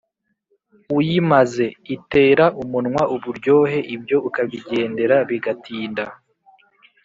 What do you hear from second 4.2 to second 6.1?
ukabigendera bigatinda!"